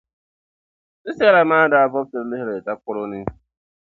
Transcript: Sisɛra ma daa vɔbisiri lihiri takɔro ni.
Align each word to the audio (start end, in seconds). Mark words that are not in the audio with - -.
Sisɛra 1.01 1.41
ma 1.49 1.69
daa 1.71 1.87
vɔbisiri 1.91 2.25
lihiri 2.29 2.65
takɔro 2.65 3.03
ni. 3.11 3.19